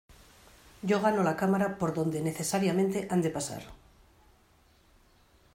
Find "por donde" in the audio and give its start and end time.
1.79-2.23